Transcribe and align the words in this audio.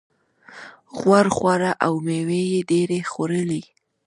غوړ 0.97 1.25
خواړه 1.35 1.71
او 1.85 1.93
مېوې 2.05 2.41
یې 2.51 2.61
ډېرې 2.69 2.99
خوړلې. 3.11 3.63